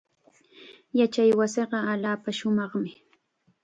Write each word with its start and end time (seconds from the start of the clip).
Yachaywasiiqa 0.99 1.77
allaapa 1.91 2.29
shumaqmi. 2.37 2.89